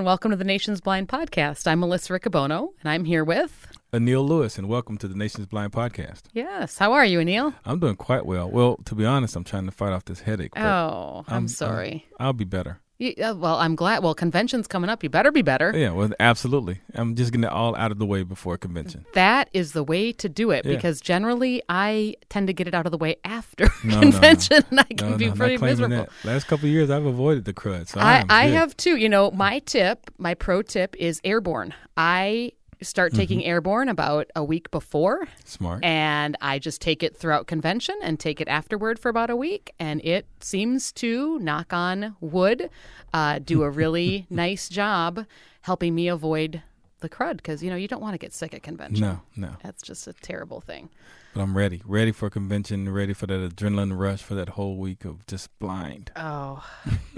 [0.00, 1.66] and welcome to the Nation's Blind Podcast.
[1.66, 5.72] I'm Melissa Riccobono, and I'm here with Anil Lewis, and welcome to the Nation's Blind
[5.72, 6.22] Podcast.
[6.32, 6.78] Yes.
[6.78, 7.52] How are you, Anil?
[7.66, 8.50] I'm doing quite well.
[8.50, 10.58] Well, to be honest, I'm trying to fight off this headache.
[10.58, 12.06] Oh, I'm, sorry.
[12.18, 12.80] I'll, I'll be better.
[13.00, 14.02] You- uh, well, I'm glad.
[14.04, 15.02] Well, convention's coming up.
[15.02, 15.72] You better be better.
[15.74, 16.80] Yeah, well, absolutely.
[16.94, 19.06] I'm just getting it all out of the way before convention.
[19.14, 20.74] That is the way to do it Yeah.
[20.76, 24.10] because generally I tend to get it out of the way after No, no, no.
[24.12, 24.64] convention.
[24.70, 25.96] and I can No, be no, pretty miserable.
[25.96, 26.10] that.
[26.24, 27.88] Last couple of years, I've avoided the crud.
[27.88, 28.96] So I, am I have too.
[28.96, 31.72] You know, my tip, my pro tip is airborne.
[31.96, 33.48] I start taking Mm-hmm.
[33.48, 35.28] airborne about a week before.
[35.44, 35.84] smart.
[35.84, 39.72] and I just take it throughout convention and take it afterward for about a week,
[39.78, 42.70] and it seems to knock on wood,
[43.14, 45.26] uh, do a really nice job
[45.62, 46.62] helping me avoid
[47.00, 49.00] the crud because you know you don't want to get sick at convention.
[49.06, 49.56] no, no.
[49.62, 50.90] That's just a terrible thing.
[51.32, 51.80] But I'm ready.
[51.86, 52.90] Ready for convention.
[52.92, 56.10] Ready for that adrenaline rush for that whole week of just blind.
[56.16, 56.62] Oh,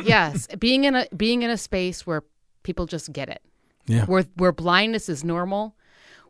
[0.03, 2.23] yes, being in a being in a space where
[2.63, 3.43] people just get it,
[3.87, 4.05] Yeah.
[4.07, 5.75] where where blindness is normal,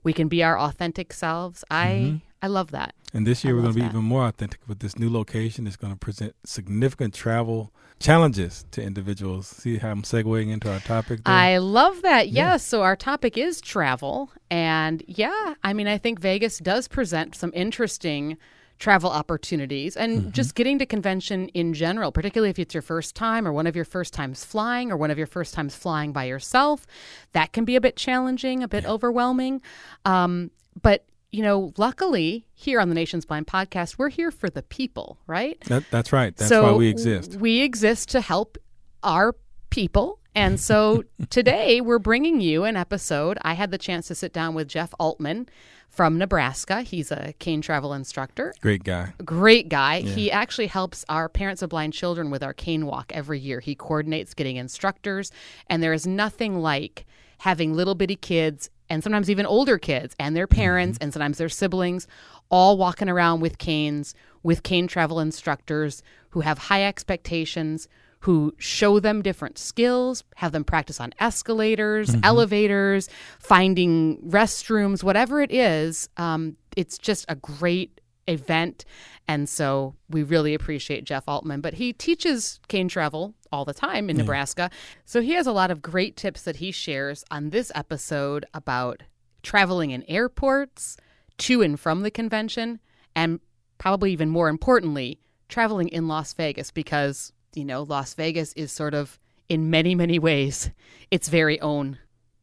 [0.03, 1.65] we can be our authentic selves.
[1.71, 2.17] I Mm-hmm.
[2.45, 2.95] I love that.
[3.15, 3.93] And this year I we're going to be that.
[3.93, 5.65] even more authentic with this new location.
[5.69, 9.47] It's going to present significant travel challenges to individuals.
[9.47, 11.33] See how I'm segueing into our topic there?
[11.33, 12.31] I love that.
[12.31, 12.35] Yes.
[12.35, 12.57] Yeah.
[12.57, 14.33] So our topic is travel.
[14.51, 18.39] And yeah, I mean, I think Vegas does present some interesting
[18.83, 20.31] travel opportunities and Mm-hmm.
[20.33, 23.77] just getting to convention in general, particularly if it's your first time or one of
[23.77, 26.85] your first times flying or one of your first times flying by yourself.
[27.33, 29.63] That can be a bit challenging, a bit overwhelming.
[30.05, 30.51] Um,
[30.83, 35.17] but you know, luckily here on the Nation's Blind podcast, we're here for the people,
[35.27, 35.59] right?
[35.67, 36.37] That, that's right.
[36.37, 37.37] That's so why we exist.
[37.37, 38.59] We exist to help
[39.05, 39.35] our
[39.71, 40.19] people.
[40.35, 43.39] And so today we're bringing you an episode.
[43.43, 45.49] I had the chance to sit down with Jeff Altman
[45.89, 46.81] from Nebraska.
[46.81, 48.55] He's a cane travel instructor.
[48.63, 49.13] Great guy.
[49.25, 50.01] Great guy.
[50.01, 53.61] He actually helps our parents of blind children with our cane walk every year.
[53.61, 55.31] He coordinates getting instructors,
[55.67, 57.05] and there is nothing like
[57.39, 61.05] having little bitty kids and sometimes even older kids and their parents mm-hmm.
[61.05, 62.07] and sometimes their siblings
[62.51, 67.89] all walking around with canes with cane travel instructors who have high expectations
[68.23, 73.09] who show them different skills, have them practice on escalators, elevators,
[73.41, 76.09] finding restrooms, whatever it is.
[76.17, 78.85] Um, it's just a great event.
[79.27, 81.61] And so we really appreciate Jeff Altman.
[81.61, 84.71] But he teaches cane travel all the time in Nebraska.
[85.05, 89.03] So he has a lot of great tips that he shares on this episode about
[89.43, 90.97] traveling in airports,
[91.39, 92.79] to and from the convention,
[93.17, 93.41] and
[93.79, 95.19] probably even more importantly,
[95.49, 99.19] traveling in Las Vegas because, you know, Las Vegas is sort of,
[99.49, 100.71] in many, many ways,
[101.11, 101.99] its very own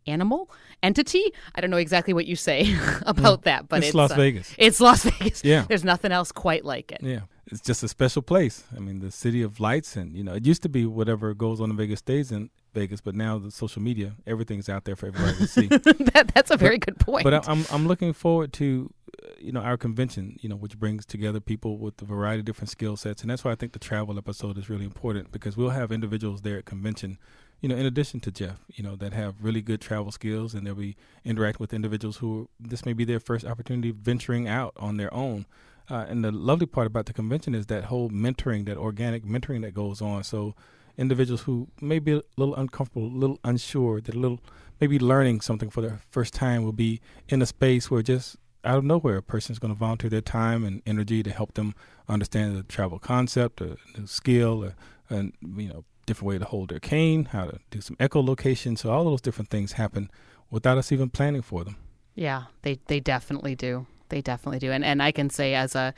[0.07, 0.49] animal
[0.81, 1.23] entity.
[1.55, 2.75] I don't know exactly what you say
[3.05, 4.55] about that, but It's it's, Las uh, Vegas.
[4.57, 5.43] It's Las Vegas.
[5.43, 5.65] Yeah.
[5.67, 6.99] There's nothing else quite like it.
[7.01, 7.21] Yeah,
[7.51, 8.63] it's just a special place.
[8.75, 11.59] I mean, the city of lights, and you know, it used to be whatever goes
[11.61, 15.07] on in Vegas stays in Vegas, but now the social media, everything's out there for
[15.07, 15.67] everybody to see.
[16.13, 17.23] that, that's a very good point.
[17.23, 18.91] but I- I'm I'm looking forward to,
[19.39, 22.69] you know, our convention, you know, which brings together people with a variety of different
[22.69, 25.69] skill sets, and that's why I think the travel episode is really important because we'll
[25.69, 27.17] have individuals there at convention.
[27.61, 30.65] You know, in addition to Jeff, you know, that have really good travel skills, and
[30.65, 34.97] they'll be interacting with individuals who this may be their first opportunity venturing out on
[34.97, 35.45] their own.
[35.89, 39.61] Uh, and the lovely part about the convention is that whole mentoring, that organic mentoring
[39.61, 40.23] that goes on.
[40.23, 40.53] So
[40.97, 44.39] individuals who may be a little uncomfortable, a little unsure, that a little
[44.79, 48.77] maybe learning something for the first time will be in a space where just out
[48.77, 51.73] of nowhere a person is going to volunteer their time and energy to help them
[52.07, 54.73] understand the travel concept, a new skill,
[55.09, 58.77] and you know different way to hold their cane, how to do some echolocation.
[58.77, 60.09] So all those different things happen
[60.49, 61.77] without us even planning for them.
[62.15, 63.85] Yeah, they they definitely do.
[64.09, 64.71] They definitely do.
[64.71, 65.93] And and I can say as a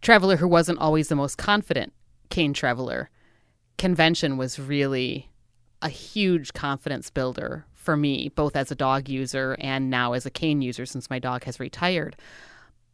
[0.00, 1.92] traveler who wasn't always the most confident
[2.28, 3.10] cane traveler,
[3.78, 5.30] convention was really
[5.80, 10.30] a huge confidence builder for me, both as a dog user and now as a
[10.30, 12.16] cane user since my dog has retired.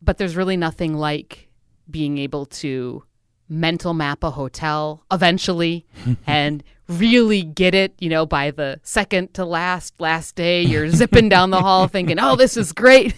[0.02, 1.48] But there's really nothing like
[1.88, 3.04] being able to
[3.48, 5.86] mental map a hotel eventually
[6.26, 11.28] and really get it, you know, by the second to last last day you're zipping
[11.28, 13.14] down the hall thinking, "Oh, this is great."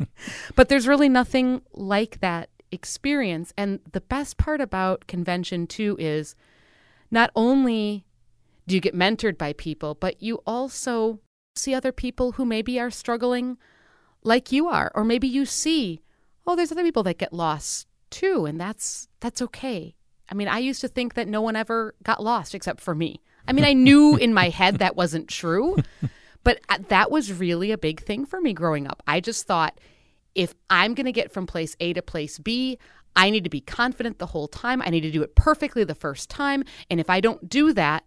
[0.54, 6.36] but there's really nothing like that experience and the best part about convention too is
[7.10, 8.04] not only
[8.68, 11.20] do you get mentored by people, but you also
[11.56, 13.58] see other people who maybe are struggling
[14.22, 16.00] like you are or maybe you see
[16.46, 19.94] oh there's other people that get lost too and that's that's okay.
[20.30, 23.22] I mean i used to think that no one ever got lost except for me.
[23.46, 25.76] I mean i knew in my head that wasn't true
[26.44, 29.02] but uh, that was really a big thing for me growing up.
[29.06, 29.80] I just thought
[30.34, 32.78] if i'm going to get from place a to place b
[33.16, 34.82] i need to be confident the whole time.
[34.82, 38.04] I need to do it perfectly the first time and if i don't do that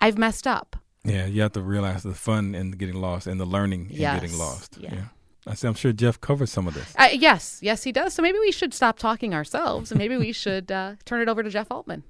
[0.00, 3.44] i've messed up Yeah, you have to realize the fun in getting lost and the
[3.46, 4.14] learning Yes.
[4.14, 4.76] in getting lost.
[4.80, 5.04] Yeah.
[5.46, 6.92] I say I'm sure Jeff covers some of this.
[6.98, 8.12] Uh, yes, yes, he does.
[8.14, 11.44] So maybe we should stop talking ourselves and maybe we should uh, turn it over
[11.44, 12.02] to Jeff Altman.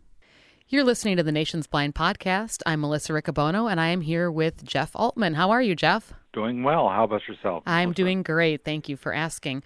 [0.69, 2.63] You're listening to the Nation's Blind podcast.
[2.65, 5.35] I'm Melissa Riccobono, and I am here with Jeff Altman.
[5.35, 6.15] How are you, Jeff?
[6.33, 6.89] Doing well.
[6.89, 7.63] How about yourself?
[7.67, 7.97] I'm Melissa?
[8.03, 8.65] doing great.
[8.65, 9.63] Thank you for asking.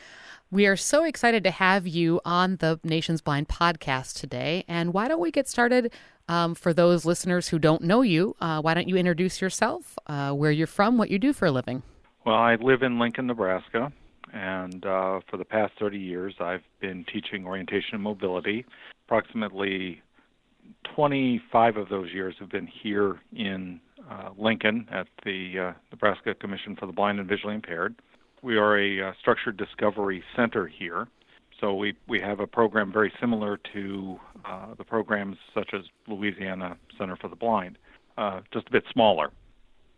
[0.51, 4.65] We are so excited to have you on the Nation's Blind podcast today.
[4.67, 5.93] And why don't we get started?
[6.31, 10.31] Um, for those listeners who don't know you, uh, why don't you introduce yourself, uh,
[10.31, 11.83] where you're from, what you do for a living?
[12.25, 13.93] Well, I live in Lincoln, Nebraska,
[14.33, 18.65] and uh, for the past 30 years, I've been teaching orientation and mobility.
[19.09, 20.03] Approximately
[20.95, 26.77] 25 of those years have been here in uh, Lincoln at the uh, Nebraska Commission
[26.77, 27.97] for the Blind and Visually Impaired.
[28.41, 31.09] We are a uh, structured discovery center here,
[31.61, 36.77] so we, we have a program very similar to uh, the programs such as Louisiana
[36.99, 37.79] Center for the Blind,
[38.17, 39.31] uh, just a bit smaller.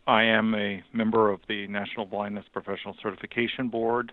[0.05, 4.11] I am a member of the National Blindness Professional Certification Board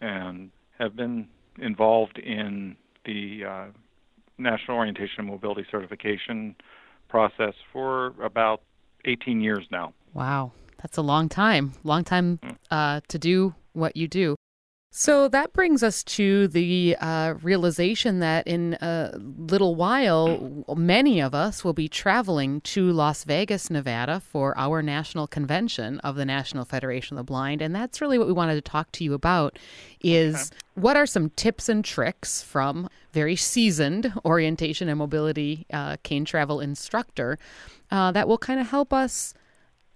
[0.00, 1.28] and have been
[1.58, 3.66] involved in the uh,
[4.38, 6.56] National Orientation and Mobility Certification
[7.08, 8.62] process for about
[9.04, 9.92] 18 years now.
[10.14, 11.72] Wow, that's a long time.
[11.84, 12.40] Long time
[12.70, 14.36] uh, to do what you do.
[14.92, 21.32] So that brings us to the uh, realization that in a little while, many of
[21.32, 26.64] us will be traveling to Las Vegas, Nevada for our national convention of the National
[26.64, 27.62] Federation of the Blind.
[27.62, 29.60] And that's really what we wanted to talk to you about
[30.00, 36.24] is what are some tips and tricks from very seasoned orientation and mobility uh, cane
[36.24, 37.38] travel instructor
[37.92, 39.34] uh, that will kind of help us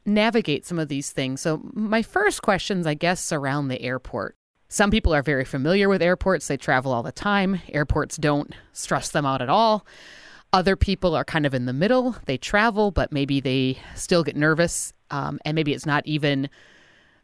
[0.06, 1.40] navigate some of these things.
[1.40, 4.36] So, my first questions, I guess, surround the airport.
[4.74, 7.60] Some people are very familiar with airports, they travel all the time.
[7.68, 9.86] Airports don't stress them out at all.
[10.52, 12.16] Other people are kind of in the middle.
[12.26, 14.92] They travel, but maybe they still get nervous.
[15.12, 16.50] Um, and maybe it's not even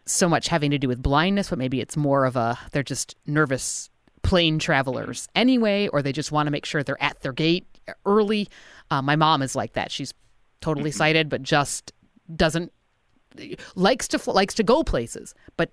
[0.05, 3.17] so much having to do with blindness, but maybe it's more of a they're just
[3.27, 3.91] nervous
[4.23, 7.67] plane travelers anyway, or they just want to make sure they're at their gate
[8.07, 8.49] early.
[8.93, 9.91] Uh, my mom is like that.
[9.91, 10.15] She's
[10.61, 11.93] totally sighted, but just
[12.33, 12.73] doesn't
[13.75, 15.73] likes to likes to go places, but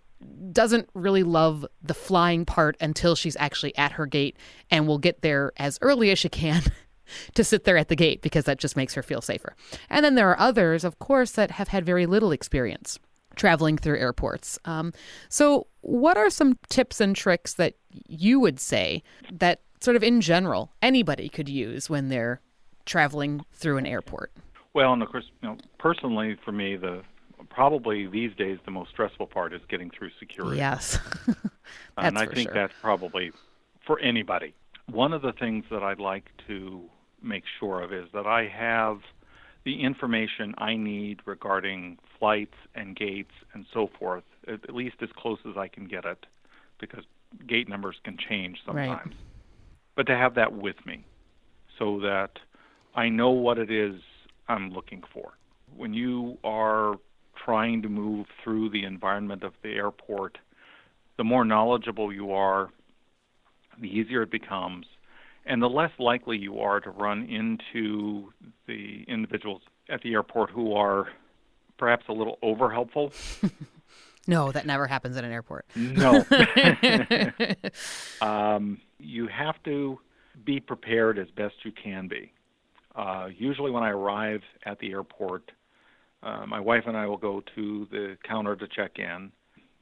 [0.51, 4.37] doesn't really love the flying part until she's actually at her gate,
[4.71, 6.63] and will get there as early as she can.
[7.35, 9.55] To sit there at the gate because that just makes her feel safer.
[9.89, 12.99] And then there are others, of course, that have had very little experience
[13.37, 14.59] traveling through airports.
[14.65, 14.91] Um,
[15.29, 17.75] so, what are some tips and tricks that
[18.09, 22.41] you would say that, sort of in general, anybody could use when they're
[22.85, 24.33] traveling through an airport?
[24.73, 27.03] Well, and of course, you know, personally for me, the
[27.49, 30.57] probably these days the most stressful part is getting through security.
[30.57, 30.99] Yes,
[31.97, 32.53] and I think sure.
[32.53, 33.31] that's probably
[33.85, 34.53] for anybody.
[34.89, 36.83] One of the things that I'd like to
[37.21, 38.99] make sure of is that I have
[39.65, 45.39] the information I need regarding flights and gates and so forth, at least as close
[45.49, 46.25] as I can get it,
[46.79, 47.03] because
[47.45, 48.87] gate numbers can change sometimes.
[48.89, 48.97] Right.
[48.99, 49.15] sometimes.
[49.95, 51.03] But to have that with me
[51.77, 52.39] so that
[52.95, 53.95] I know what it is
[54.47, 55.33] I'm looking for.
[55.75, 56.95] When you are
[57.43, 60.37] trying to move through the environment of the airport,
[61.17, 62.69] the more knowledgeable you are,
[63.79, 64.85] the easier it becomes,
[65.45, 68.31] and the less likely you are to run into
[68.67, 71.07] the individuals at the airport who are
[71.77, 73.13] perhaps a little over helpful.
[74.27, 75.65] no, that never happens at an airport.
[75.75, 76.25] No.
[78.21, 79.99] um, you have to
[80.43, 82.31] be prepared as best you can be.
[82.95, 85.51] Uh, usually, when I arrive at the airport,
[86.23, 89.31] uh, my wife and I will go to the counter to check in,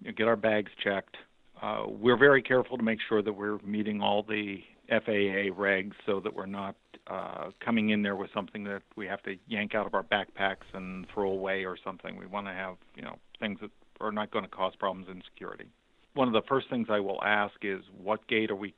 [0.02, 1.18] you know, get our bags checked.
[1.62, 4.58] Uh, we're very careful to make sure that we're meeting all the
[4.90, 6.76] FAA regs so that we're not
[7.08, 10.66] uh, coming in there with something that we have to yank out of our backpacks
[10.74, 12.18] and throw away or something.
[12.18, 15.22] We want to have, you know, things that are not going to cause problems in
[15.34, 15.66] security.
[16.14, 18.74] One of the first things I will ask is what gate are we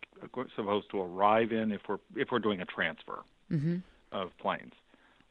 [0.55, 3.77] supposed to arrive in if we're if we're doing a transfer hmm
[4.11, 4.73] of planes?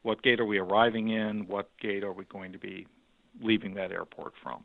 [0.03, 1.47] What gate are we arriving in?
[1.47, 2.87] What gate are we going to be
[3.41, 4.63] leaving that airport from?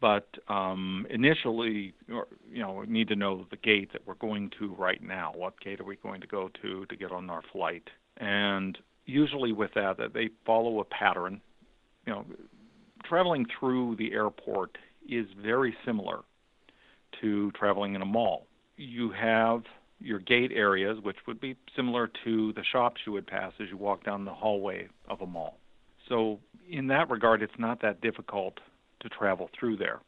[0.00, 4.74] But um, initially, you know, we need to know the gate that we're going to
[4.74, 5.32] right now.
[5.36, 7.88] What gate are we going to go to to get on our flight?
[8.16, 11.40] And usually, with that they follow a pattern.
[12.06, 12.24] You know,
[13.04, 16.20] traveling through the airport is very similar
[17.20, 18.46] to traveling in a mall.
[18.76, 19.62] You have
[20.00, 23.76] your gate areas, which would be similar to the shops you would pass as you
[23.76, 25.58] walk down the hallway of a mall.
[26.08, 28.58] So, in that regard, it's not that difficult
[29.00, 30.00] to travel through there.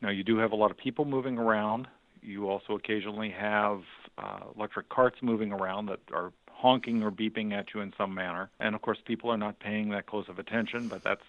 [0.00, 1.88] Now, you do have a lot of people moving around.
[2.22, 3.82] You also occasionally have
[4.16, 8.50] uh, electric carts moving around that are honking or beeping at you in some manner.
[8.60, 11.22] And of course, people are not paying that close of attention, but that's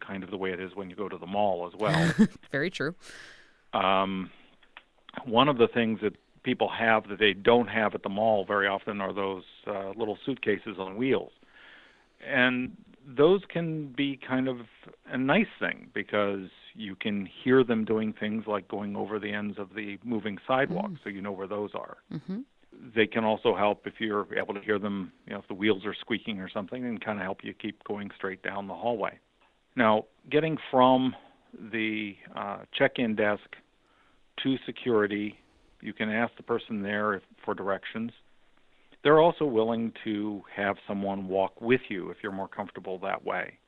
[0.00, 2.12] kind of the way it is when you go to the mall as well.
[2.52, 2.94] Very true.
[3.72, 4.30] Um,
[5.24, 6.14] one of the things that
[6.46, 10.16] people have that they don't have at the mall very often are those uh, little
[10.24, 11.32] suitcases on wheels.
[12.24, 14.58] And those can be kind of
[15.10, 19.58] a nice thing because you can hear them doing things like going over the ends
[19.58, 20.98] of the moving sidewalk, mm.
[21.02, 21.96] so you know where those are.
[22.12, 22.38] Mm-hmm.
[22.94, 25.84] They can also help if you're able to hear them, you know, if the wheels
[25.84, 29.18] are squeaking or something, and kind of help you keep going straight down the hallway.
[29.74, 31.14] Now, getting from
[31.72, 33.48] the uh, check-in desk
[34.42, 35.38] to security,
[35.80, 38.12] you can ask the person there if, for directions.
[39.02, 43.58] They're also willing to have someone walk with you if you're more comfortable that way.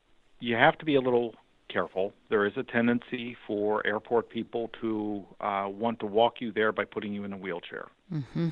[0.40, 1.34] You have to be a little
[1.68, 2.12] careful.
[2.28, 6.84] There is a tendency for airport people to uh, want to walk you there by
[6.84, 7.86] putting you in a wheelchair.
[8.12, 8.48] Mm-hmm.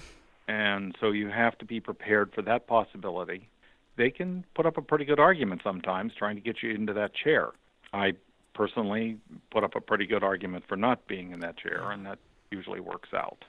[0.48, 3.48] And so you have to be prepared for that possibility.
[3.96, 7.12] They can put up a pretty good argument sometimes trying to get you into that
[7.14, 7.50] chair.
[7.92, 8.12] I
[8.54, 9.16] personally
[9.50, 12.18] put up a pretty good argument for not being in that chair, and that
[12.50, 13.44] usually works out.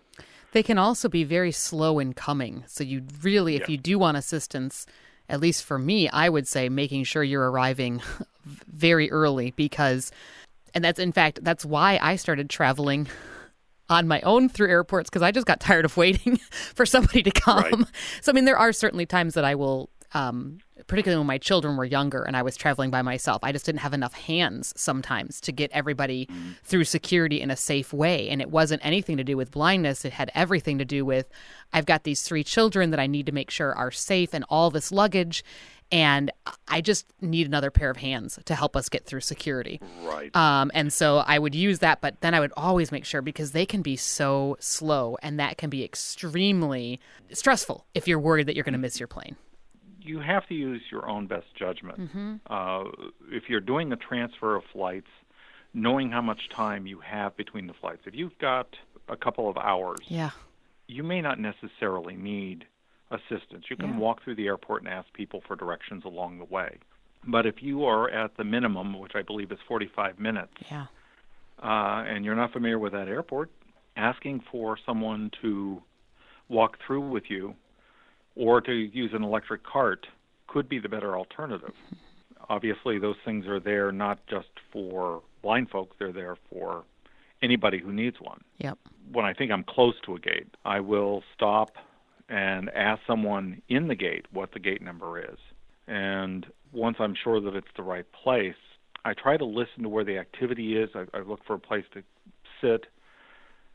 [0.52, 2.64] They can also be very slow in coming.
[2.68, 4.86] So you really, if you do want assistance,
[5.30, 8.02] at least for me, I would say making sure you're arriving
[8.46, 10.12] very early because,
[10.74, 13.08] and that's in fact, that's why I started traveling
[13.90, 17.32] on my own through airports because I just got tired of waiting for somebody to
[17.32, 17.64] come.
[17.64, 17.88] Right.
[18.22, 21.76] So, I mean, there are certainly times that I will um, particularly when my children
[21.78, 23.44] were younger and I was traveling by myself.
[23.44, 26.52] I just didn't have enough hands sometimes to get everybody mm-hmm.
[26.64, 28.30] through security in a safe way.
[28.30, 31.28] And it wasn't anything to do with blindness, it had everything to do with
[31.74, 34.70] I've got these three children that I need to make sure are safe and all
[34.70, 35.44] this luggage.
[35.90, 36.32] And
[36.68, 39.80] I just need another pair of hands to help us get through security.
[40.04, 40.36] Right.
[40.36, 43.54] Um, and so I would use that, but then I would always make sure because
[43.54, 47.00] they can be so slow and that can be extremely
[47.32, 49.38] stressful if you're worried that you're going to miss your plane
[50.08, 52.00] you have to use your own best judgment.
[52.00, 52.36] Mm-hmm.
[52.48, 52.84] Uh,
[53.32, 55.10] if you're doing a transfer of flights,
[55.74, 58.02] knowing how much time you have between the flights.
[58.06, 58.68] If you've got
[59.08, 60.32] a couple of hours, yeah,
[60.88, 62.66] you may not necessarily need
[63.12, 63.66] assistance.
[63.70, 63.98] You can yeah.
[63.98, 66.78] walk through the airport and ask people for directions along the way.
[67.26, 70.86] But if you are at the minimum, which I believe is 45 minutes, yeah.
[71.62, 73.50] uh, and you're not familiar with that airport,
[73.96, 75.82] asking for someone to
[76.50, 77.56] walk through with you
[78.38, 80.08] or to use an electric cart
[80.48, 81.74] could be the better alternative.
[82.50, 86.84] Obviously, those things are there not just for blind folks, they're there for
[87.42, 88.42] anybody who needs one.
[88.60, 88.78] Yep.
[89.12, 91.76] When I think I'm close to a gate, I will stop
[92.30, 95.38] and ask someone in the gate what the gate number is.
[95.88, 98.56] And once I'm sure that it's the right place,
[99.06, 100.90] I try to listen to where the activity is.
[100.94, 102.04] I, I look for a place to
[102.62, 102.88] sit,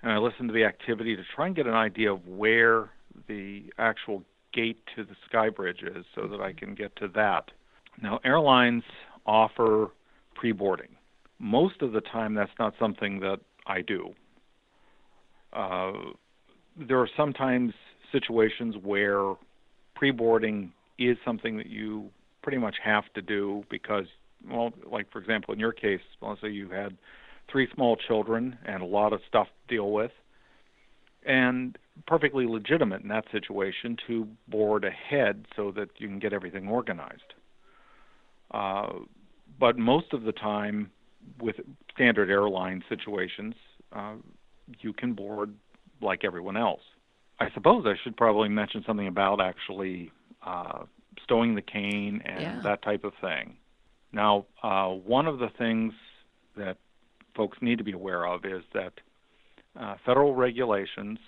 [0.02, 2.90] and I listen to the activity to try and get an idea of where
[3.28, 7.50] the actual gate to the sky bridge is so that I can get to that.
[8.00, 8.85] Now, airlines
[9.26, 9.88] offer
[10.35, 10.97] pre boarding.
[11.38, 14.14] Most of the time, that's not something that I do.
[15.52, 15.92] Uh,
[16.76, 17.75] there are sometimes
[18.11, 19.35] situations where
[19.94, 22.11] pre boarding is something that you
[22.42, 24.06] pretty much have to do because,
[24.50, 26.97] well, like for example, in your case, let's say you had
[27.50, 30.12] three small children and a lot of stuff to deal with
[31.25, 36.69] and perfectly legitimate in that situation to board ahead so that you can get everything
[36.69, 37.35] organized.
[38.50, 38.88] Uh,
[39.59, 40.91] but most of the time,
[41.41, 41.57] with
[41.95, 43.55] standard airline situations,
[43.93, 44.14] uh,
[44.81, 45.55] you can board
[46.00, 46.81] like everyone else.
[47.38, 50.11] I suppose I should probably mention something about actually
[50.45, 50.85] uh,
[51.23, 52.61] stowing the cane and yeah.
[52.62, 53.57] that type of thing.
[54.12, 55.93] Now, uh, one of the things
[56.57, 56.76] that
[57.35, 58.93] folks need to be aware of is that
[59.79, 61.19] uh, federal regulations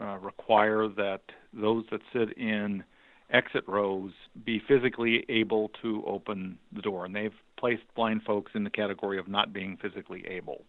[0.00, 2.84] uh, require that those that sit in
[3.30, 4.12] exit rows
[4.44, 9.18] be physically able to open the door, and they've placed blind folks in the category
[9.18, 10.62] of not being physically able.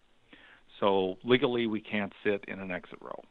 [0.79, 3.21] So legally, we can't sit in an exit row.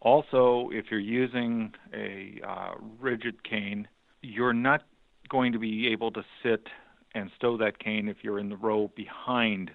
[0.00, 3.88] Also, if you're using a uh, rigid cane,
[4.22, 4.82] you're not
[5.28, 6.66] going to be able to sit
[7.14, 9.70] and stow that cane if you're in the row behind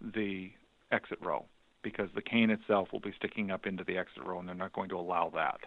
[0.00, 0.50] the
[0.90, 1.44] exit row
[1.82, 4.72] because the cane itself will be sticking up into the exit row and they're not
[4.72, 5.60] going to allow that.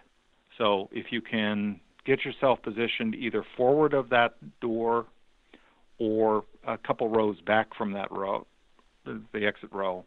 [0.58, 5.06] So if you can get yourself positioned either forward of that door
[5.98, 8.46] or a couple rows back from that row,
[9.06, 10.06] the exit row,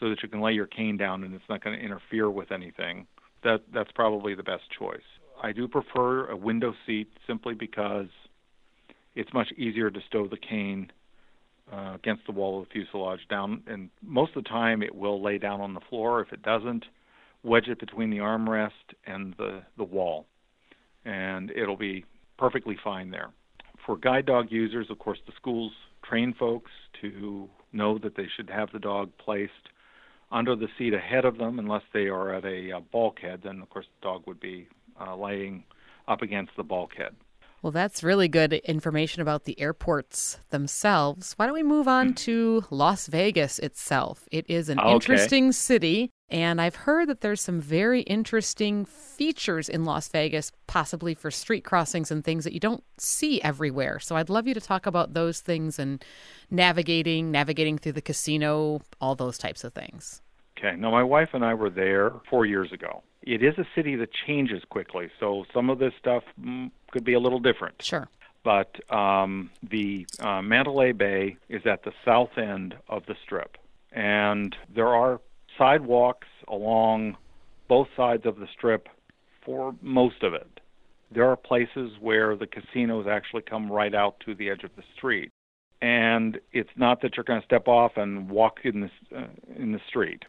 [0.00, 2.50] so that you can lay your cane down and it's not going to interfere with
[2.50, 3.06] anything,
[3.42, 4.98] that that's probably the best choice.
[5.42, 8.08] I do prefer a window seat simply because
[9.14, 10.90] it's much easier to stow the cane
[11.72, 15.22] uh, against the wall of the fuselage down, and most of the time it will
[15.22, 16.20] lay down on the floor.
[16.20, 16.84] If it doesn't,
[17.42, 18.70] wedge it between the armrest
[19.06, 20.26] and the, the wall,
[21.04, 22.04] and it'll be
[22.38, 23.30] perfectly fine there.
[23.86, 28.50] For guide dog users, of course, the schools train folks to know that they should
[28.50, 29.52] have the dog placed
[30.30, 33.40] under the seat ahead of them unless they are at a, a bulkhead.
[33.44, 34.68] Then, of course, the dog would be
[35.00, 35.64] uh, laying
[36.08, 37.14] up against the bulkhead.
[37.64, 41.32] Well, that's really good information about the airports themselves.
[41.38, 44.28] Why don't we move on to Las Vegas itself?
[44.30, 44.92] It is an Okay.
[44.92, 51.14] interesting city, and I've heard that there's some very interesting features in Las Vegas, possibly
[51.14, 53.98] for street crossings and things that you don't see everywhere.
[53.98, 56.04] So I'd love you to talk about those things and
[56.50, 60.20] navigating, navigating through the casino, all those types of things.
[60.58, 60.76] Okay.
[60.76, 63.02] Now, my wife and I were there four years ago.
[63.22, 67.14] It is a city that changes quickly, so some of this stuff mm, could be
[67.14, 67.82] a little different.
[67.82, 68.08] Sure.
[68.44, 73.56] But um, the uh, Mandalay Bay is at the south end of the strip,
[73.92, 75.20] and there are
[75.58, 77.16] sidewalks along
[77.68, 78.88] both sides of the strip
[79.44, 80.60] for most of it.
[81.10, 84.84] There are places where the casinos actually come right out to the edge of the
[84.96, 85.30] street,
[85.82, 89.72] and it's not that you're going to step off and walk in the uh, in
[89.72, 90.22] the street.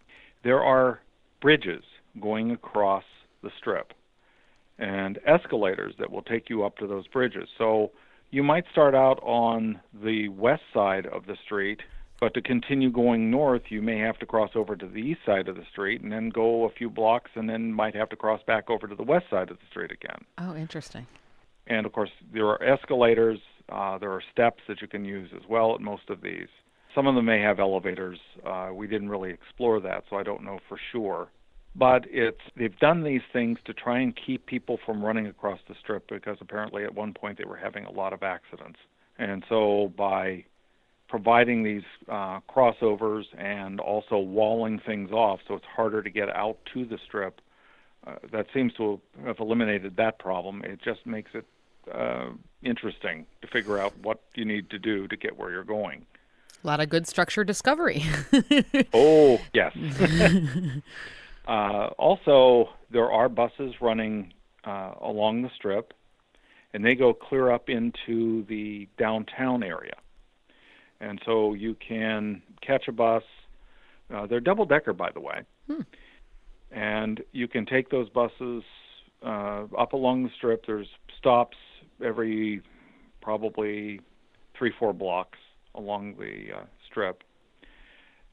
[0.44, 1.02] There are
[1.42, 1.84] bridges
[2.20, 3.04] going across
[3.44, 3.94] the strip
[4.78, 7.48] and escalators that will take you up to those bridges.
[7.58, 7.92] So
[8.32, 11.82] you might start out on the west side of the street,
[12.20, 15.48] but to continue going north, you may have to cross over to the east side
[15.48, 18.42] of the street and then go a few blocks and then might have to cross
[18.46, 20.26] back over to the west side of the street again.
[20.38, 21.08] Oh, interesting.
[21.68, 23.40] And of course, there are escalators,
[23.70, 26.48] uh, there are steps that you can use as well at most of these.
[26.94, 28.20] Some of them may have elevators.
[28.46, 31.28] Uh, we didn't really explore that, so I don't know for sure.
[31.76, 35.76] But it's they've done these things to try and keep people from running across the
[35.82, 38.80] strip because apparently at one point they were having a lot of accidents.
[39.18, 40.46] And so by
[41.10, 46.58] providing these uh, crossovers and also walling things off so it's harder to get out
[46.74, 47.42] to the strip,
[48.08, 50.64] uh, that seems to have eliminated that problem.
[50.64, 51.46] It just makes it
[51.94, 52.30] uh,
[52.64, 56.06] interesting to figure out what you need to do to get where you're going.
[56.64, 58.04] A lot of good structure discovery.
[58.94, 59.76] Oh, yes.
[61.48, 64.34] uh, also, there are buses running
[64.66, 65.94] uh, along the strip,
[66.74, 69.96] and they go clear up into the downtown area.
[71.00, 73.24] And so you can catch a bus.
[74.14, 75.42] Uh, they're double decker, by the way.
[76.72, 78.64] And you can take those buses
[79.26, 80.66] uh, up along the strip.
[80.66, 81.58] There's stops
[82.04, 82.62] every
[83.22, 84.02] probably
[84.58, 85.40] three, four blocks
[85.76, 87.24] along the uh, strip.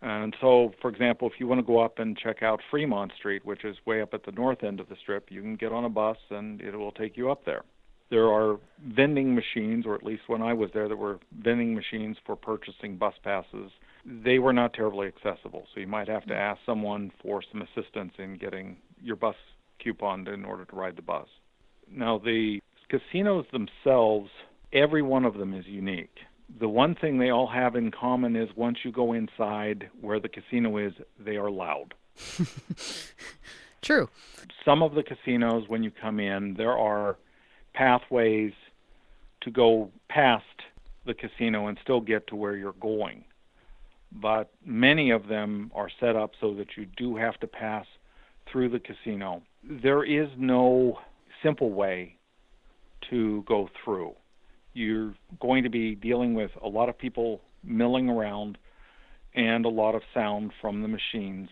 [0.03, 3.45] And so, for example, if you want to go up and check out Fremont Street,
[3.47, 5.85] which is way up at the north end of the strip, you can get on
[5.85, 7.63] a bus and it will take you up there.
[8.11, 12.17] There are vending machines, or at least when I was there, there were vending machines
[12.27, 13.71] for purchasing bus passes.
[14.05, 18.13] They were not terribly accessible, so you might have to ask someone for some assistance
[18.19, 19.37] in getting your bus
[19.83, 21.29] coupon in order to ride the bus.
[21.91, 22.61] Now, the
[22.91, 24.29] casinos themselves,
[24.73, 26.19] every one of them is unique.
[26.61, 30.29] The one thing they all have in common is once you go inside where the
[30.29, 31.95] casino is, they are loud.
[33.83, 34.09] True.
[34.65, 37.17] Some of the casinos, when you come in, there are
[37.75, 38.53] pathways
[39.43, 40.45] to go past
[41.05, 43.25] the casino and still get to where you're going.
[44.13, 47.87] But many of them are set up so that you do have to pass
[48.51, 49.43] through the casino.
[49.65, 50.99] There is no
[51.43, 52.17] simple way
[53.11, 54.15] to go through.
[54.75, 58.59] You're going to be dealing with a lot of people milling around
[59.35, 61.49] and a lot of sound from the machines.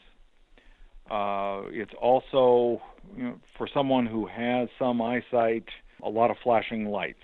[1.11, 2.81] Uh, it's also,
[3.17, 5.65] you know, for someone who has some eyesight,
[6.03, 7.19] a lot of flashing lights.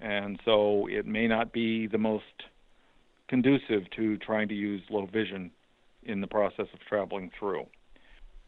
[0.00, 2.24] And so it may not be the most
[3.28, 5.50] conducive to trying to use low vision
[6.04, 7.66] in the process of traveling through.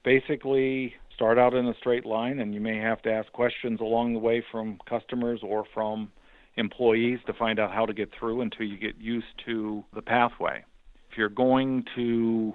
[0.05, 4.15] Basically, start out in a straight line, and you may have to ask questions along
[4.15, 6.11] the way from customers or from
[6.57, 10.65] employees to find out how to get through until you get used to the pathway.
[11.11, 12.55] If you're going to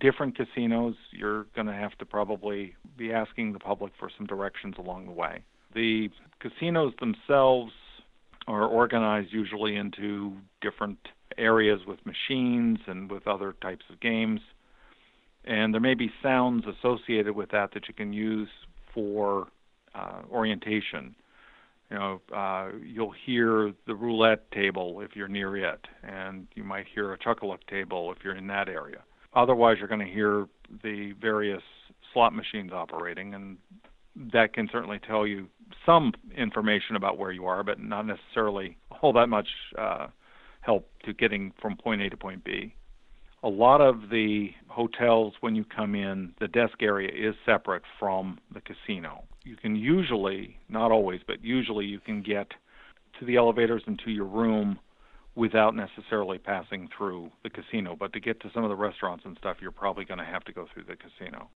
[0.00, 4.74] different casinos, you're going to have to probably be asking the public for some directions
[4.78, 5.42] along the way.
[5.74, 7.72] The casinos themselves
[8.46, 10.98] are organized usually into different
[11.36, 14.40] areas with machines and with other types of games.
[15.44, 18.48] And there may be sounds associated with that that you can use
[18.92, 19.48] for
[19.94, 21.14] uh, orientation.
[21.90, 26.86] You know, uh, you'll hear the roulette table if you're near it, and you might
[26.94, 29.02] hear a chuck-a-luck table if you're in that area.
[29.34, 30.46] Otherwise, you're going to hear
[30.82, 31.62] the various
[32.12, 33.56] slot machines operating, and
[34.32, 35.46] that can certainly tell you
[35.86, 39.48] some information about where you are, but not necessarily all that much
[39.78, 40.08] uh,
[40.60, 42.74] help to getting from point A to point B.
[43.42, 48.38] A lot of the hotels, when you come in, the desk area is separate from
[48.52, 49.24] the casino.
[49.44, 52.48] You can usually, not always, but usually you can get
[53.18, 54.78] to the elevators and to your room
[55.36, 57.96] without necessarily passing through the casino.
[57.98, 60.42] But to get to some of the restaurants and stuff, you're probably going to have
[60.44, 61.48] to go through the casino.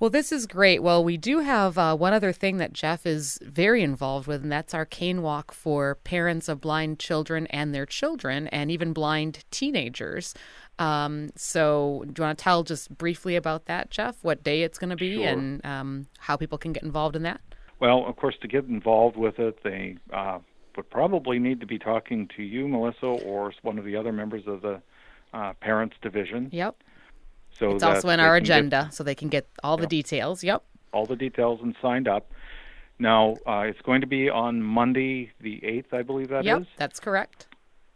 [0.00, 0.80] Well, this is great.
[0.80, 4.52] Well, we do have uh, one other thing that Jeff is very involved with, and
[4.52, 9.44] that's our cane walk for parents of blind children and their children, and even blind
[9.50, 10.34] teenagers.
[10.78, 14.22] Um, so, do you want to tell just briefly about that, Jeff?
[14.22, 15.26] What day it's going to be, Sure.
[15.26, 17.40] and um, how people can get involved in that?
[17.80, 20.38] Well, of course, to get involved with it, they uh,
[20.76, 24.44] would probably need to be talking to you, Melissa, or one of the other members
[24.46, 24.80] of the
[25.34, 26.50] uh, parents division.
[26.52, 26.76] Yep.
[27.58, 30.44] So It's also in our can get agenda, so they can get all the details.
[30.44, 30.62] Yep.
[30.92, 32.30] all the details and signed up.
[32.98, 36.62] Now, uh, it's going to be on Monday, the 8th, I believe that is, yep,
[36.78, 37.46] that's correct.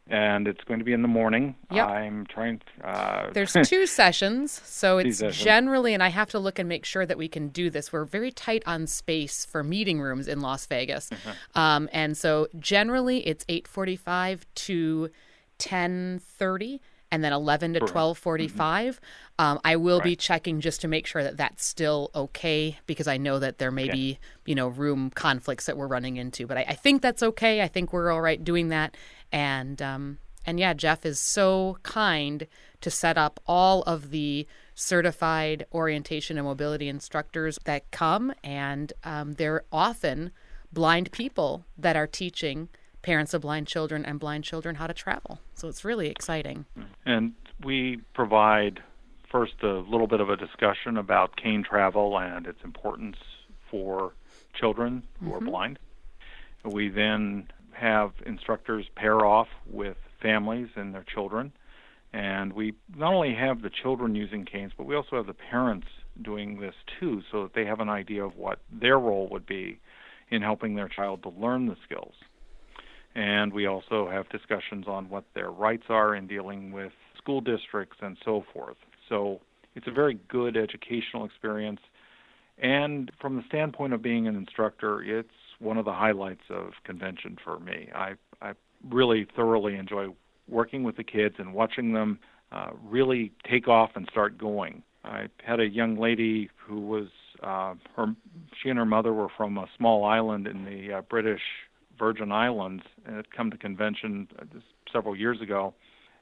[0.08, 1.54] and it's going to be in the morning.
[1.72, 1.88] Yep.
[1.88, 2.60] I'm trying.
[2.84, 5.42] Uh, There's two sessions, so it's sessions.
[5.44, 7.92] generally, and I have to look and make sure that we can do this.
[7.92, 11.58] We're very tight on space for meeting rooms in Las Vegas, Mm-hmm.
[11.58, 15.10] um, and so generally it's 8:45 to
[15.58, 16.80] 10:30,
[17.12, 17.92] and then 11 to Correct.
[17.94, 18.98] 12:45.
[19.38, 23.18] Um, I will be checking just to make sure that that's still okay because I
[23.18, 23.92] know that there may Okay.
[23.92, 27.62] be you know room conflicts that we're running into, but I, I think that's okay.
[27.62, 28.96] I think we're all right doing that,
[29.30, 32.46] and um, and yeah, Jeff is so kind
[32.80, 39.34] to set up all of the certified orientation and mobility instructors that come, and um,
[39.34, 40.32] they're often
[40.72, 42.70] blind people that are teaching
[43.02, 45.40] parents of blind children and blind children how to travel.
[45.54, 46.64] So it's really exciting.
[47.04, 48.80] And we provide
[49.30, 53.16] first a little bit of a discussion about cane travel and its importance
[53.70, 54.12] for
[54.54, 55.48] children who are mm-hmm.
[55.48, 55.78] blind.
[56.64, 61.52] We then have instructors pair off with families and their children.
[62.12, 65.86] And we not only have the children using canes, but we also have the parents
[66.20, 69.80] doing this too, so that they have an idea of what their role would be
[70.30, 72.14] in helping their child to learn the skills
[73.14, 77.96] and we also have discussions on what their rights are in dealing with school districts
[78.00, 78.76] and so forth.
[79.08, 79.40] So
[79.74, 81.80] it's a very good educational experience.
[82.58, 87.36] And from the standpoint of being an instructor, it's one of the highlights of convention
[87.42, 87.88] for me.
[87.94, 88.52] I, I
[88.88, 90.08] really thoroughly enjoy
[90.48, 92.18] working with the kids and watching them
[92.50, 94.82] uh, really take off and start going.
[95.04, 97.08] I had a young lady who was
[97.42, 98.14] uh, her
[98.62, 101.40] she and her mother were from a small island in the uh, British
[102.02, 104.58] Virgin Islands and had come to convention uh,
[104.92, 105.72] several years ago,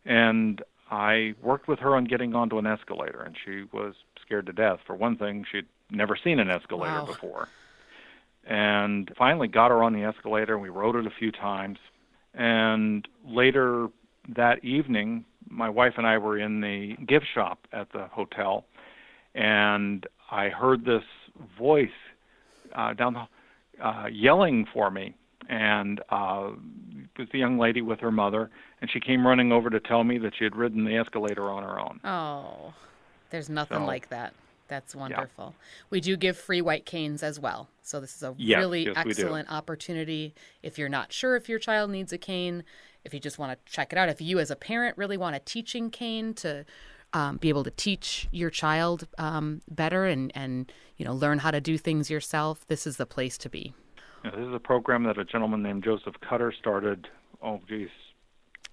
[0.04, 4.52] and I worked with her on getting onto an escalator, and she was scared to
[4.52, 4.80] death.
[4.86, 7.06] For one thing, she'd never seen an escalator Wow.
[7.06, 7.48] before,
[8.46, 10.52] and finally got her on the escalator.
[10.52, 11.78] and We rode it a few times,
[12.34, 13.88] and later
[14.28, 18.66] that evening, my wife and I were in the gift shop at the hotel,
[19.34, 21.04] and I heard this
[21.58, 21.88] voice
[22.74, 23.26] uh, down the
[23.82, 25.14] uh, yelling for me,
[25.48, 26.50] and uh,
[27.14, 28.50] it was the young lady with her mother,
[28.80, 31.62] and she came running over to tell me that she had ridden the escalator on
[31.62, 32.00] her own.
[32.04, 32.72] Oh,
[33.30, 34.34] there's nothing So- like that.
[34.68, 35.56] That's wonderful.
[35.90, 37.68] We do give free white canes as well.
[37.82, 40.32] So this is a Yes, really yes, excellent opportunity.
[40.62, 42.62] If you're not sure if your child needs a cane,
[43.04, 45.34] if you just want to check it out, if you as a parent really want
[45.34, 46.64] a teaching cane to
[47.12, 51.50] um, be able to teach your child um, better and, and you know learn how
[51.50, 53.74] to do things yourself, this is the place to be.
[54.24, 57.08] Now, this is a program that a gentleman named Joseph Cutter started,
[57.42, 57.88] oh, geez,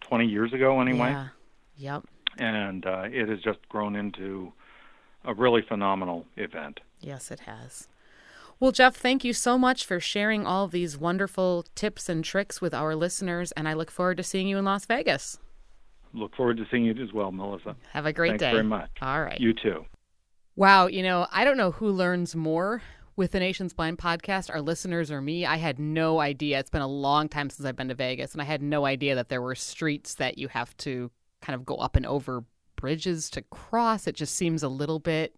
[0.01, 1.11] 20 years ago anyway.
[1.11, 1.27] Yeah.
[1.77, 2.03] Yep.
[2.37, 4.51] And uh, it has just grown into
[5.23, 6.79] a really phenomenal event.
[6.99, 7.87] Yes, it has.
[8.59, 12.59] Well, Jeff, thank you so much for sharing all of these wonderful tips and tricks
[12.59, 15.37] with our listeners, and I look forward to seeing you in Las Vegas.
[16.13, 17.75] Look forward to seeing you as well, Melissa.
[17.93, 18.37] Have a great day.
[18.37, 18.51] Thanks day.
[18.53, 18.89] very much.
[19.01, 19.39] All right.
[19.39, 19.85] You too.
[20.55, 22.81] Wow, you know, I don't know who learns more
[23.17, 25.45] with the Nation's Blind podcast, our listeners or me.
[25.45, 26.59] I had no idea.
[26.59, 29.15] It's been a long time since I've been to Vegas, and I had no idea
[29.15, 33.29] that there were streets that you have to kind of go up and over bridges
[33.31, 34.07] to cross.
[34.07, 35.35] It just seems a little bit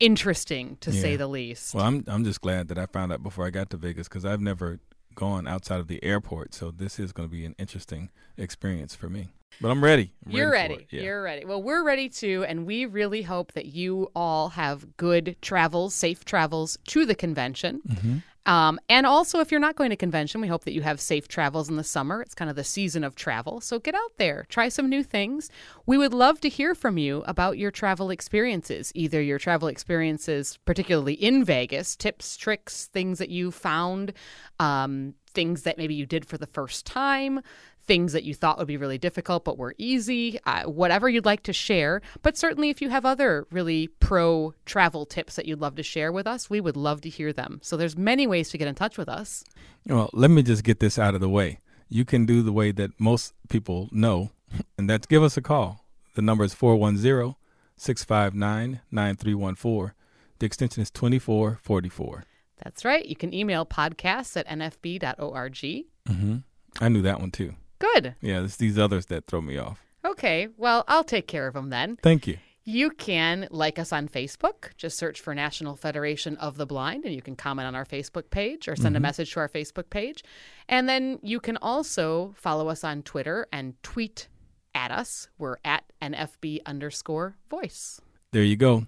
[0.00, 1.74] interesting, to say the least.
[1.74, 4.24] Well, I'm I'm just glad that I found out before I got to Vegas because
[4.24, 4.80] I've never
[5.14, 9.10] gone outside of the airport, so this is going to be an interesting experience for
[9.10, 9.32] me.
[9.60, 10.12] But I'm ready.
[10.26, 10.74] I'm You're ready.
[10.74, 10.86] ready.
[10.90, 11.02] Yeah.
[11.02, 11.44] You're ready.
[11.44, 16.24] Well, we're ready too, and we really hope that you all have good travels, safe
[16.24, 17.82] travels to the convention.
[17.88, 18.16] Mm-hmm.
[18.44, 21.28] Um, and also, if you're not going to convention, we hope that you have safe
[21.28, 22.20] travels in the summer.
[22.20, 23.60] It's kind of the season of travel.
[23.60, 25.48] So get out there, try some new things.
[25.86, 30.58] We would love to hear from you about your travel experiences, either your travel experiences,
[30.64, 34.12] particularly in Vegas, tips, tricks, things that you found,
[34.58, 37.40] um, things that maybe you did for the first time,
[37.84, 41.42] things that you thought would be really difficult but were easy, uh, whatever you'd like
[41.44, 42.00] to share.
[42.22, 46.12] But certainly, if you have other really pro travel tips that you'd love to share
[46.12, 47.60] with us, we would love to hear them.
[47.62, 49.44] So there's many ways to get in touch with us.
[49.86, 51.58] Well, let me just get this out of the way.
[51.88, 54.30] you can do the way that most people know,
[54.78, 55.84] and that's give us a call.
[56.14, 57.34] The number is 410
[57.76, 59.94] 659 9314.
[60.38, 62.24] The extension is 2444.
[62.62, 63.04] That's right.
[63.04, 65.54] You can email podcasts at nfb.org.
[65.54, 66.36] Mm-hmm.
[66.80, 67.54] I knew that one too.
[67.82, 68.14] Good.
[68.20, 69.82] Yeah, it's these others that throw me off.
[70.04, 70.46] Okay.
[70.56, 71.98] Well, I'll take care of them then.
[72.00, 72.38] Thank you.
[72.64, 74.76] You can like us on Facebook.
[74.76, 78.30] Just search for National Federation of the Blind, and you can comment on our Facebook
[78.30, 80.22] page or send a message to our Facebook page.
[80.68, 84.28] And then you can also follow us on Twitter and tweet
[84.76, 85.28] at us.
[85.36, 88.00] We're at NFB underscore voice.
[88.30, 88.86] There you go.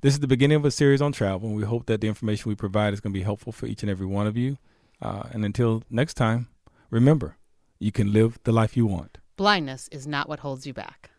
[0.00, 2.48] This is the beginning of a series on travel, and we hope that the information
[2.48, 4.56] we provide is going to be helpful for each and every one of you.
[5.02, 6.48] Uh, and until next time,
[6.88, 7.36] remember,
[7.84, 9.18] you can live the life you want.
[9.36, 11.10] Blindness is not what holds you back.